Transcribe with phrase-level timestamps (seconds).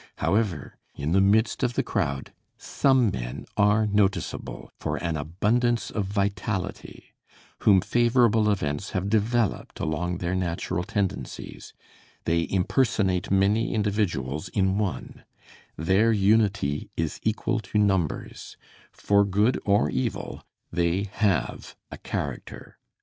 [0.17, 6.05] However, in the midst of the crowd, some men are noticeable for an abundance of
[6.07, 7.13] vitality,
[7.59, 11.75] whom favorable events have developed along their natural tendencies:
[12.25, 15.23] they impersonate many individuals in one;
[15.77, 18.57] their unity is equal to numbers;
[18.91, 20.41] for good or evil,
[20.71, 22.79] they have a character.